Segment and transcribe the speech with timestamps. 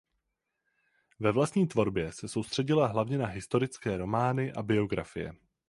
[1.19, 5.33] Ve vlastní tvorbě se soustředila hlavně na historické romány a biografie.